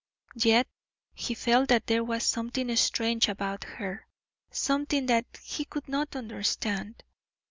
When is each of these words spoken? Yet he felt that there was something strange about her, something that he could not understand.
Yet 0.33 0.67
he 1.13 1.35
felt 1.35 1.69
that 1.69 1.85
there 1.85 2.03
was 2.03 2.25
something 2.25 2.75
strange 2.75 3.27
about 3.29 3.65
her, 3.65 4.07
something 4.49 5.05
that 5.05 5.27
he 5.43 5.63
could 5.63 5.87
not 5.87 6.15
understand. 6.15 7.03